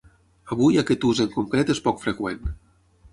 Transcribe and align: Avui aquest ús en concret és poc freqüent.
Avui 0.53 0.79
aquest 0.81 1.05
ús 1.09 1.21
en 1.25 1.29
concret 1.35 1.69
és 1.73 1.83
poc 1.89 2.01
freqüent. 2.07 2.41